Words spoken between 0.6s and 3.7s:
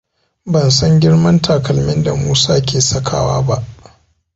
san girman takalimin da Musa ke sakawa ba.